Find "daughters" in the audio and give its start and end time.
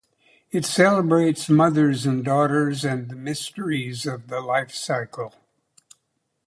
2.25-2.83